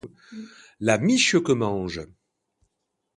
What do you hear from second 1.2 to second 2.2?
que mange